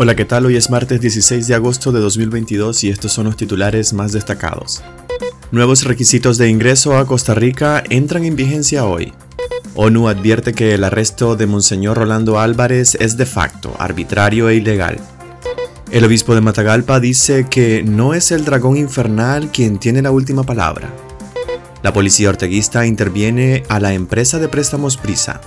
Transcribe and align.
Hola, 0.00 0.14
¿qué 0.14 0.24
tal? 0.24 0.46
Hoy 0.46 0.54
es 0.54 0.70
martes 0.70 1.00
16 1.00 1.48
de 1.48 1.56
agosto 1.56 1.90
de 1.90 1.98
2022 1.98 2.84
y 2.84 2.88
estos 2.88 3.10
son 3.10 3.24
los 3.24 3.36
titulares 3.36 3.92
más 3.92 4.12
destacados. 4.12 4.80
Nuevos 5.50 5.82
requisitos 5.82 6.38
de 6.38 6.48
ingreso 6.48 6.96
a 6.96 7.04
Costa 7.04 7.34
Rica 7.34 7.82
entran 7.90 8.24
en 8.24 8.36
vigencia 8.36 8.84
hoy. 8.84 9.12
ONU 9.74 10.06
advierte 10.06 10.52
que 10.52 10.74
el 10.74 10.84
arresto 10.84 11.34
de 11.34 11.48
Monseñor 11.48 11.96
Rolando 11.96 12.38
Álvarez 12.38 12.96
es 13.00 13.16
de 13.16 13.26
facto, 13.26 13.74
arbitrario 13.80 14.48
e 14.48 14.54
ilegal. 14.54 15.00
El 15.90 16.04
obispo 16.04 16.36
de 16.36 16.42
Matagalpa 16.42 17.00
dice 17.00 17.48
que 17.50 17.82
no 17.82 18.14
es 18.14 18.30
el 18.30 18.44
dragón 18.44 18.76
infernal 18.76 19.50
quien 19.50 19.80
tiene 19.80 20.00
la 20.00 20.12
última 20.12 20.44
palabra. 20.44 20.94
La 21.82 21.92
policía 21.92 22.28
orteguista 22.28 22.86
interviene 22.86 23.64
a 23.68 23.80
la 23.80 23.92
empresa 23.94 24.38
de 24.38 24.48
préstamos 24.48 24.96
Prisa. 24.96 25.40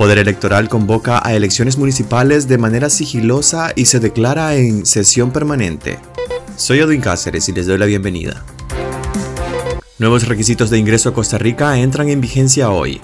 Poder 0.00 0.16
Electoral 0.16 0.70
convoca 0.70 1.20
a 1.22 1.34
elecciones 1.34 1.76
municipales 1.76 2.48
de 2.48 2.56
manera 2.56 2.88
sigilosa 2.88 3.74
y 3.76 3.84
se 3.84 4.00
declara 4.00 4.54
en 4.54 4.86
sesión 4.86 5.30
permanente. 5.30 5.98
Soy 6.56 6.78
Edwin 6.78 7.02
Cáceres 7.02 7.46
y 7.50 7.52
les 7.52 7.66
doy 7.66 7.76
la 7.76 7.84
bienvenida. 7.84 8.42
Nuevos 9.98 10.26
requisitos 10.26 10.70
de 10.70 10.78
ingreso 10.78 11.10
a 11.10 11.12
Costa 11.12 11.36
Rica 11.36 11.78
entran 11.78 12.08
en 12.08 12.22
vigencia 12.22 12.70
hoy. 12.70 12.98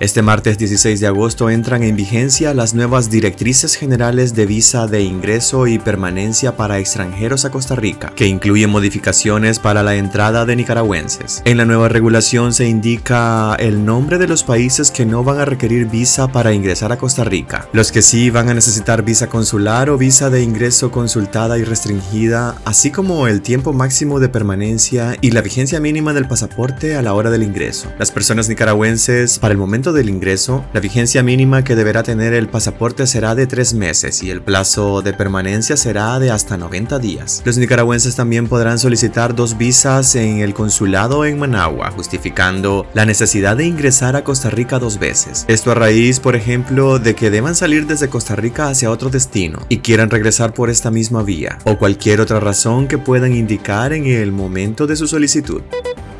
Este 0.00 0.22
martes 0.22 0.56
16 0.56 0.98
de 0.98 1.06
agosto 1.08 1.50
entran 1.50 1.82
en 1.82 1.94
vigencia 1.94 2.54
las 2.54 2.72
nuevas 2.72 3.10
directrices 3.10 3.74
generales 3.74 4.34
de 4.34 4.46
visa 4.46 4.86
de 4.86 5.02
ingreso 5.02 5.66
y 5.66 5.78
permanencia 5.78 6.56
para 6.56 6.78
extranjeros 6.78 7.44
a 7.44 7.50
Costa 7.50 7.74
Rica, 7.74 8.10
que 8.16 8.26
incluyen 8.26 8.70
modificaciones 8.70 9.58
para 9.58 9.82
la 9.82 9.96
entrada 9.96 10.46
de 10.46 10.56
nicaragüenses. 10.56 11.42
En 11.44 11.58
la 11.58 11.66
nueva 11.66 11.90
regulación 11.90 12.54
se 12.54 12.66
indica 12.66 13.54
el 13.56 13.84
nombre 13.84 14.16
de 14.16 14.26
los 14.26 14.42
países 14.42 14.90
que 14.90 15.04
no 15.04 15.22
van 15.22 15.38
a 15.38 15.44
requerir 15.44 15.84
visa 15.84 16.28
para 16.28 16.54
ingresar 16.54 16.92
a 16.92 16.96
Costa 16.96 17.24
Rica, 17.24 17.68
los 17.74 17.92
que 17.92 18.00
sí 18.00 18.30
van 18.30 18.48
a 18.48 18.54
necesitar 18.54 19.02
visa 19.02 19.28
consular 19.28 19.90
o 19.90 19.98
visa 19.98 20.30
de 20.30 20.42
ingreso 20.42 20.90
consultada 20.90 21.58
y 21.58 21.64
restringida, 21.64 22.56
así 22.64 22.90
como 22.90 23.28
el 23.28 23.42
tiempo 23.42 23.74
máximo 23.74 24.18
de 24.18 24.30
permanencia 24.30 25.18
y 25.20 25.32
la 25.32 25.42
vigencia 25.42 25.78
mínima 25.78 26.14
del 26.14 26.26
pasaporte 26.26 26.96
a 26.96 27.02
la 27.02 27.12
hora 27.12 27.28
del 27.28 27.42
ingreso. 27.42 27.92
Las 27.98 28.10
personas 28.10 28.48
nicaragüenses 28.48 29.38
para 29.38 29.52
el 29.52 29.58
momento 29.58 29.89
del 29.92 30.08
ingreso, 30.08 30.64
la 30.72 30.80
vigencia 30.80 31.22
mínima 31.22 31.64
que 31.64 31.74
deberá 31.74 32.02
tener 32.02 32.34
el 32.34 32.48
pasaporte 32.48 33.06
será 33.06 33.34
de 33.34 33.46
tres 33.46 33.74
meses 33.74 34.22
y 34.22 34.30
el 34.30 34.42
plazo 34.42 35.02
de 35.02 35.12
permanencia 35.12 35.76
será 35.76 36.18
de 36.18 36.30
hasta 36.30 36.56
90 36.56 36.98
días. 36.98 37.42
Los 37.44 37.58
nicaragüenses 37.58 38.16
también 38.16 38.48
podrán 38.48 38.78
solicitar 38.78 39.34
dos 39.34 39.58
visas 39.58 40.14
en 40.14 40.38
el 40.38 40.54
consulado 40.54 41.24
en 41.24 41.38
Managua, 41.38 41.90
justificando 41.90 42.86
la 42.94 43.04
necesidad 43.04 43.56
de 43.56 43.66
ingresar 43.66 44.16
a 44.16 44.24
Costa 44.24 44.50
Rica 44.50 44.78
dos 44.78 44.98
veces. 44.98 45.44
Esto 45.48 45.70
a 45.70 45.74
raíz, 45.74 46.20
por 46.20 46.36
ejemplo, 46.36 46.98
de 46.98 47.14
que 47.14 47.30
deban 47.30 47.54
salir 47.54 47.86
desde 47.86 48.08
Costa 48.08 48.36
Rica 48.36 48.68
hacia 48.68 48.90
otro 48.90 49.10
destino 49.10 49.60
y 49.68 49.78
quieran 49.78 50.10
regresar 50.10 50.54
por 50.54 50.70
esta 50.70 50.90
misma 50.90 51.22
vía, 51.22 51.58
o 51.64 51.78
cualquier 51.78 52.20
otra 52.20 52.40
razón 52.40 52.88
que 52.88 52.98
puedan 52.98 53.34
indicar 53.34 53.92
en 53.92 54.06
el 54.06 54.32
momento 54.32 54.86
de 54.86 54.96
su 54.96 55.06
solicitud. 55.06 55.62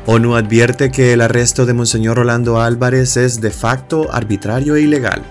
ONU 0.05 0.35
advierte 0.35 0.89
que 0.89 1.13
el 1.13 1.21
arresto 1.21 1.65
de 1.65 1.73
Monseñor 1.73 2.17
Rolando 2.17 2.59
Álvarez 2.59 3.17
es 3.17 3.39
de 3.39 3.51
facto 3.51 4.11
arbitrario 4.11 4.75
e 4.75 4.81
ilegal. 4.81 5.21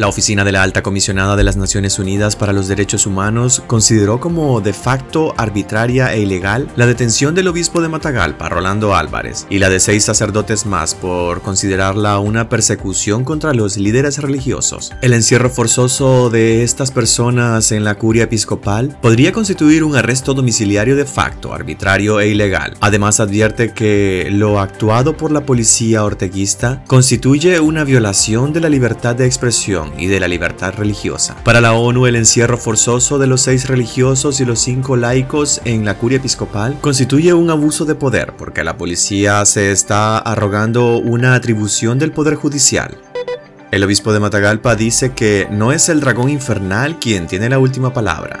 La 0.00 0.08
Oficina 0.08 0.44
de 0.44 0.52
la 0.52 0.62
Alta 0.62 0.82
Comisionada 0.82 1.36
de 1.36 1.44
las 1.44 1.58
Naciones 1.58 1.98
Unidas 1.98 2.34
para 2.34 2.54
los 2.54 2.68
Derechos 2.68 3.04
Humanos 3.04 3.62
consideró 3.66 4.18
como 4.18 4.62
de 4.62 4.72
facto 4.72 5.34
arbitraria 5.36 6.14
e 6.14 6.22
ilegal 6.22 6.70
la 6.74 6.86
detención 6.86 7.34
del 7.34 7.48
obispo 7.48 7.82
de 7.82 7.90
Matagalpa, 7.90 8.48
Rolando 8.48 8.94
Álvarez, 8.94 9.46
y 9.50 9.58
la 9.58 9.68
de 9.68 9.78
seis 9.78 10.06
sacerdotes 10.06 10.64
más 10.64 10.94
por 10.94 11.42
considerarla 11.42 12.18
una 12.18 12.48
persecución 12.48 13.24
contra 13.24 13.52
los 13.52 13.76
líderes 13.76 14.16
religiosos. 14.16 14.90
El 15.02 15.12
encierro 15.12 15.50
forzoso 15.50 16.30
de 16.30 16.62
estas 16.62 16.92
personas 16.92 17.70
en 17.70 17.84
la 17.84 17.96
curia 17.96 18.24
episcopal 18.24 18.96
podría 19.02 19.32
constituir 19.32 19.84
un 19.84 19.96
arresto 19.96 20.32
domiciliario 20.32 20.96
de 20.96 21.04
facto, 21.04 21.52
arbitrario 21.52 22.20
e 22.20 22.28
ilegal. 22.28 22.74
Además 22.80 23.20
advierte 23.20 23.74
que 23.74 24.28
lo 24.32 24.60
actuado 24.60 25.18
por 25.18 25.30
la 25.30 25.44
policía 25.44 26.04
orteguista 26.04 26.82
constituye 26.86 27.60
una 27.60 27.84
violación 27.84 28.54
de 28.54 28.60
la 28.60 28.70
libertad 28.70 29.14
de 29.14 29.26
expresión 29.26 29.89
y 29.98 30.06
de 30.06 30.20
la 30.20 30.28
libertad 30.28 30.74
religiosa. 30.76 31.36
Para 31.44 31.60
la 31.60 31.74
ONU, 31.74 32.06
el 32.06 32.16
encierro 32.16 32.58
forzoso 32.58 33.18
de 33.18 33.26
los 33.26 33.42
seis 33.42 33.68
religiosos 33.68 34.40
y 34.40 34.44
los 34.44 34.60
cinco 34.60 34.96
laicos 34.96 35.60
en 35.64 35.84
la 35.84 35.98
curia 35.98 36.18
episcopal 36.18 36.78
constituye 36.80 37.34
un 37.34 37.50
abuso 37.50 37.84
de 37.84 37.94
poder 37.94 38.34
porque 38.36 38.64
la 38.64 38.76
policía 38.76 39.44
se 39.44 39.72
está 39.72 40.18
arrogando 40.18 40.98
una 40.98 41.34
atribución 41.34 41.98
del 41.98 42.12
poder 42.12 42.34
judicial. 42.34 42.96
El 43.70 43.84
obispo 43.84 44.12
de 44.12 44.20
Matagalpa 44.20 44.74
dice 44.74 45.12
que 45.12 45.46
no 45.50 45.70
es 45.72 45.88
el 45.88 46.00
dragón 46.00 46.28
infernal 46.28 46.98
quien 46.98 47.28
tiene 47.28 47.48
la 47.48 47.58
última 47.58 47.92
palabra. 47.92 48.40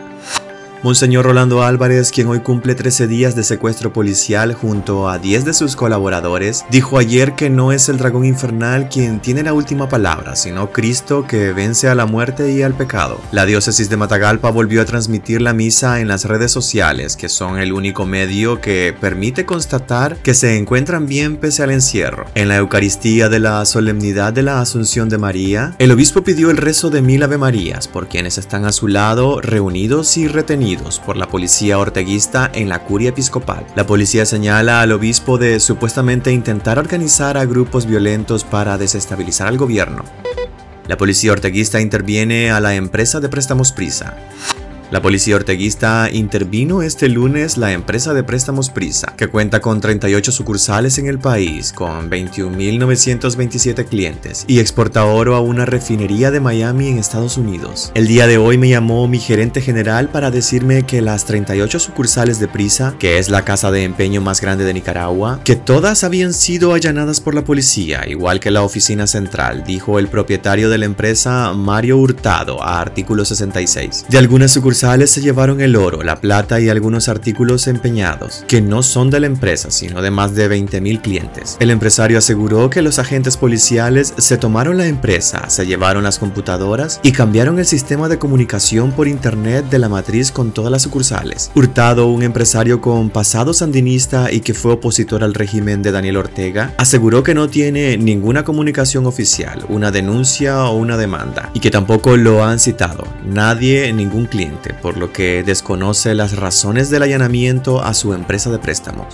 Monseñor 0.82 1.26
Rolando 1.26 1.62
Álvarez, 1.62 2.10
quien 2.10 2.28
hoy 2.28 2.40
cumple 2.40 2.74
13 2.74 3.06
días 3.06 3.36
de 3.36 3.44
secuestro 3.44 3.92
policial 3.92 4.54
junto 4.54 5.10
a 5.10 5.18
10 5.18 5.44
de 5.44 5.52
sus 5.52 5.76
colaboradores, 5.76 6.64
dijo 6.70 6.96
ayer 6.96 7.34
que 7.34 7.50
no 7.50 7.70
es 7.70 7.90
el 7.90 7.98
dragón 7.98 8.24
infernal 8.24 8.88
quien 8.88 9.20
tiene 9.20 9.42
la 9.42 9.52
última 9.52 9.90
palabra, 9.90 10.36
sino 10.36 10.72
Cristo 10.72 11.26
que 11.26 11.52
vence 11.52 11.90
a 11.90 11.94
la 11.94 12.06
muerte 12.06 12.52
y 12.52 12.62
al 12.62 12.72
pecado. 12.72 13.20
La 13.30 13.44
diócesis 13.44 13.90
de 13.90 13.98
Matagalpa 13.98 14.50
volvió 14.50 14.80
a 14.80 14.86
transmitir 14.86 15.42
la 15.42 15.52
misa 15.52 16.00
en 16.00 16.08
las 16.08 16.24
redes 16.24 16.50
sociales, 16.50 17.14
que 17.14 17.28
son 17.28 17.58
el 17.58 17.74
único 17.74 18.06
medio 18.06 18.62
que 18.62 18.96
permite 18.98 19.44
constatar 19.44 20.16
que 20.16 20.32
se 20.32 20.56
encuentran 20.56 21.04
bien 21.06 21.36
pese 21.36 21.62
al 21.62 21.72
encierro. 21.72 22.24
En 22.34 22.48
la 22.48 22.56
Eucaristía 22.56 23.28
de 23.28 23.38
la 23.38 23.66
solemnidad 23.66 24.32
de 24.32 24.44
la 24.44 24.62
Asunción 24.62 25.10
de 25.10 25.18
María, 25.18 25.74
el 25.78 25.92
obispo 25.92 26.24
pidió 26.24 26.50
el 26.50 26.56
rezo 26.56 26.88
de 26.88 27.02
mil 27.02 27.22
Ave 27.22 27.36
Marías 27.36 27.86
por 27.86 28.08
quienes 28.08 28.38
están 28.38 28.64
a 28.64 28.72
su 28.72 28.88
lado, 28.88 29.42
reunidos 29.42 30.16
y 30.16 30.26
retenidos 30.26 30.69
por 31.04 31.16
la 31.16 31.28
policía 31.28 31.78
orteguista 31.78 32.50
en 32.54 32.68
la 32.68 32.84
curia 32.84 33.10
episcopal. 33.10 33.66
La 33.74 33.86
policía 33.86 34.24
señala 34.24 34.80
al 34.80 34.92
obispo 34.92 35.36
de 35.38 35.58
supuestamente 35.58 36.32
intentar 36.32 36.78
organizar 36.78 37.36
a 37.36 37.44
grupos 37.44 37.86
violentos 37.86 38.44
para 38.44 38.78
desestabilizar 38.78 39.48
al 39.48 39.58
gobierno. 39.58 40.04
La 40.86 40.96
policía 40.96 41.32
orteguista 41.32 41.80
interviene 41.80 42.50
a 42.50 42.60
la 42.60 42.74
empresa 42.74 43.20
de 43.20 43.28
préstamos 43.28 43.72
Prisa. 43.72 44.16
La 44.90 45.00
policía 45.00 45.36
orteguista 45.36 46.10
intervino 46.10 46.82
este 46.82 47.08
lunes 47.08 47.56
la 47.56 47.70
empresa 47.70 48.12
de 48.12 48.24
préstamos 48.24 48.70
Prisa, 48.70 49.14
que 49.16 49.28
cuenta 49.28 49.60
con 49.60 49.80
38 49.80 50.32
sucursales 50.32 50.98
en 50.98 51.06
el 51.06 51.20
país, 51.20 51.72
con 51.72 52.10
21.927 52.10 53.84
clientes, 53.86 54.44
y 54.48 54.58
exporta 54.58 55.04
oro 55.04 55.36
a 55.36 55.40
una 55.40 55.64
refinería 55.64 56.32
de 56.32 56.40
Miami 56.40 56.88
en 56.88 56.98
Estados 56.98 57.36
Unidos. 57.36 57.92
El 57.94 58.08
día 58.08 58.26
de 58.26 58.38
hoy 58.38 58.58
me 58.58 58.68
llamó 58.68 59.06
mi 59.06 59.20
gerente 59.20 59.60
general 59.60 60.08
para 60.08 60.32
decirme 60.32 60.84
que 60.84 61.00
las 61.00 61.24
38 61.24 61.78
sucursales 61.78 62.40
de 62.40 62.48
Prisa, 62.48 62.96
que 62.98 63.18
es 63.18 63.28
la 63.28 63.44
casa 63.44 63.70
de 63.70 63.84
empeño 63.84 64.20
más 64.20 64.40
grande 64.40 64.64
de 64.64 64.74
Nicaragua, 64.74 65.40
que 65.44 65.54
todas 65.54 66.02
habían 66.02 66.34
sido 66.34 66.74
allanadas 66.74 67.20
por 67.20 67.36
la 67.36 67.44
policía, 67.44 68.08
igual 68.08 68.40
que 68.40 68.50
la 68.50 68.62
oficina 68.62 69.06
central, 69.06 69.62
dijo 69.64 70.00
el 70.00 70.08
propietario 70.08 70.68
de 70.68 70.78
la 70.78 70.86
empresa 70.86 71.52
Mario 71.52 71.96
Hurtado 71.96 72.60
a 72.60 72.80
artículo 72.80 73.24
66. 73.24 74.06
De 74.08 74.18
algunas 74.18 74.50
sucursales 74.50 74.79
se 74.80 75.20
llevaron 75.20 75.60
el 75.60 75.76
oro, 75.76 76.02
la 76.02 76.22
plata 76.22 76.58
y 76.58 76.70
algunos 76.70 77.10
artículos 77.10 77.66
empeñados, 77.66 78.44
que 78.48 78.62
no 78.62 78.82
son 78.82 79.10
de 79.10 79.20
la 79.20 79.26
empresa, 79.26 79.70
sino 79.70 80.00
de 80.00 80.10
más 80.10 80.34
de 80.34 80.48
20.000 80.48 81.02
clientes. 81.02 81.58
El 81.60 81.70
empresario 81.70 82.16
aseguró 82.16 82.70
que 82.70 82.80
los 82.80 82.98
agentes 82.98 83.36
policiales 83.36 84.14
se 84.16 84.38
tomaron 84.38 84.78
la 84.78 84.86
empresa, 84.86 85.50
se 85.50 85.66
llevaron 85.66 86.02
las 86.02 86.18
computadoras 86.18 86.98
y 87.02 87.12
cambiaron 87.12 87.58
el 87.58 87.66
sistema 87.66 88.08
de 88.08 88.18
comunicación 88.18 88.92
por 88.92 89.06
internet 89.06 89.66
de 89.68 89.78
la 89.78 89.90
matriz 89.90 90.32
con 90.32 90.50
todas 90.50 90.72
las 90.72 90.80
sucursales. 90.80 91.50
Hurtado, 91.54 92.06
un 92.06 92.22
empresario 92.22 92.80
con 92.80 93.10
pasado 93.10 93.52
sandinista 93.52 94.32
y 94.32 94.40
que 94.40 94.54
fue 94.54 94.72
opositor 94.72 95.22
al 95.22 95.34
régimen 95.34 95.82
de 95.82 95.92
Daniel 95.92 96.16
Ortega, 96.16 96.72
aseguró 96.78 97.22
que 97.22 97.34
no 97.34 97.50
tiene 97.50 97.98
ninguna 97.98 98.44
comunicación 98.44 99.04
oficial, 99.04 99.62
una 99.68 99.90
denuncia 99.90 100.64
o 100.64 100.76
una 100.78 100.96
demanda, 100.96 101.50
y 101.52 101.60
que 101.60 101.70
tampoco 101.70 102.16
lo 102.16 102.42
han 102.42 102.58
citado, 102.58 103.04
nadie, 103.26 103.92
ningún 103.92 104.24
cliente 104.24 104.69
por 104.72 104.96
lo 104.96 105.12
que 105.12 105.42
desconoce 105.42 106.14
las 106.14 106.36
razones 106.36 106.90
del 106.90 107.02
allanamiento 107.02 107.82
a 107.82 107.94
su 107.94 108.14
empresa 108.14 108.50
de 108.50 108.58
préstamos. 108.58 109.06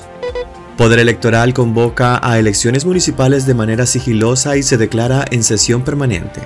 Poder 0.76 0.98
Electoral 0.98 1.54
convoca 1.54 2.20
a 2.22 2.38
elecciones 2.38 2.84
municipales 2.84 3.46
de 3.46 3.54
manera 3.54 3.86
sigilosa 3.86 4.56
y 4.56 4.62
se 4.62 4.76
declara 4.76 5.24
en 5.30 5.42
sesión 5.42 5.82
permanente. 5.82 6.42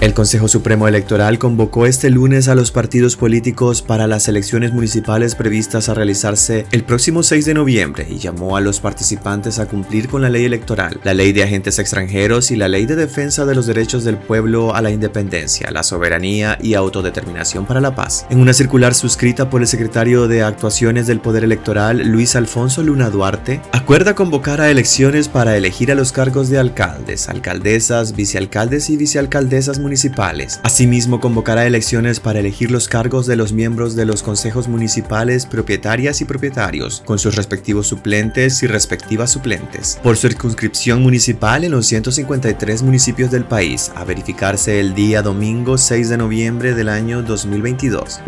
El 0.00 0.14
Consejo 0.14 0.46
Supremo 0.46 0.86
Electoral 0.86 1.40
convocó 1.40 1.84
este 1.84 2.08
lunes 2.08 2.46
a 2.46 2.54
los 2.54 2.70
partidos 2.70 3.16
políticos 3.16 3.82
para 3.82 4.06
las 4.06 4.28
elecciones 4.28 4.72
municipales 4.72 5.34
previstas 5.34 5.88
a 5.88 5.94
realizarse 5.94 6.66
el 6.70 6.84
próximo 6.84 7.24
6 7.24 7.44
de 7.46 7.54
noviembre 7.54 8.06
y 8.08 8.18
llamó 8.18 8.56
a 8.56 8.60
los 8.60 8.78
participantes 8.78 9.58
a 9.58 9.66
cumplir 9.66 10.06
con 10.06 10.22
la 10.22 10.30
ley 10.30 10.44
electoral, 10.44 11.00
la 11.02 11.14
ley 11.14 11.32
de 11.32 11.42
agentes 11.42 11.80
extranjeros 11.80 12.52
y 12.52 12.56
la 12.56 12.68
ley 12.68 12.86
de 12.86 12.94
defensa 12.94 13.44
de 13.44 13.56
los 13.56 13.66
derechos 13.66 14.04
del 14.04 14.18
pueblo 14.18 14.72
a 14.72 14.82
la 14.82 14.92
independencia, 14.92 15.68
la 15.72 15.82
soberanía 15.82 16.56
y 16.62 16.74
autodeterminación 16.74 17.66
para 17.66 17.80
la 17.80 17.96
paz. 17.96 18.24
En 18.30 18.38
una 18.38 18.52
circular 18.52 18.94
suscrita 18.94 19.50
por 19.50 19.62
el 19.62 19.66
secretario 19.66 20.28
de 20.28 20.44
Actuaciones 20.44 21.08
del 21.08 21.18
Poder 21.18 21.42
Electoral, 21.42 22.06
Luis 22.06 22.36
Alfonso 22.36 22.84
Luna 22.84 23.10
Duarte, 23.10 23.60
acuerda 23.72 24.14
convocar 24.14 24.60
a 24.60 24.70
elecciones 24.70 25.26
para 25.26 25.56
elegir 25.56 25.90
a 25.90 25.96
los 25.96 26.12
cargos 26.12 26.50
de 26.50 26.58
alcaldes, 26.58 27.28
alcaldesas, 27.28 28.14
vicealcaldes 28.14 28.90
y 28.90 28.96
vicealcaldesas 28.96 29.80
municipales 29.80 29.87
municipales. 29.88 30.60
Asimismo, 30.64 31.18
convocará 31.18 31.66
elecciones 31.66 32.20
para 32.20 32.40
elegir 32.40 32.70
los 32.70 32.88
cargos 32.88 33.26
de 33.26 33.36
los 33.36 33.54
miembros 33.54 33.96
de 33.96 34.04
los 34.04 34.22
consejos 34.22 34.68
municipales, 34.68 35.46
propietarias 35.46 36.20
y 36.20 36.26
propietarios, 36.26 37.02
con 37.06 37.18
sus 37.18 37.36
respectivos 37.36 37.86
suplentes 37.86 38.62
y 38.62 38.66
respectivas 38.66 39.30
suplentes, 39.30 39.98
por 40.02 40.18
circunscripción 40.18 41.02
municipal 41.02 41.64
en 41.64 41.70
los 41.70 41.86
153 41.86 42.82
municipios 42.82 43.30
del 43.30 43.44
país, 43.44 43.90
a 43.94 44.04
verificarse 44.04 44.78
el 44.78 44.94
día 44.94 45.22
domingo 45.22 45.78
6 45.78 46.10
de 46.10 46.18
noviembre 46.18 46.74
del 46.74 46.90
año 46.90 47.22
2022. 47.22 48.20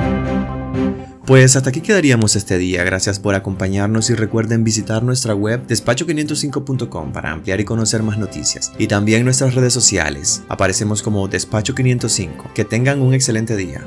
Pues 1.31 1.55
hasta 1.55 1.71
aquí 1.71 1.81
quedaríamos 1.81 2.35
este 2.35 2.59
día, 2.59 2.82
gracias 2.82 3.21
por 3.21 3.37
acompañarnos 3.37 4.11
y 4.11 4.15
recuerden 4.15 4.65
visitar 4.65 5.05
nuestra 5.05 5.32
web 5.32 5.65
despacho505.com 5.69 7.12
para 7.12 7.31
ampliar 7.31 7.61
y 7.61 7.65
conocer 7.65 8.03
más 8.03 8.19
noticias 8.19 8.73
y 8.79 8.88
también 8.88 9.23
nuestras 9.23 9.55
redes 9.55 9.73
sociales, 9.73 10.43
aparecemos 10.49 11.05
como 11.05 11.31
despacho505. 11.31 12.53
Que 12.53 12.65
tengan 12.65 13.00
un 13.00 13.15
excelente 13.15 13.55
día. 13.55 13.81